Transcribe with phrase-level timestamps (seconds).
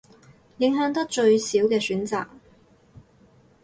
[0.57, 2.25] 影響得最少嘅選擇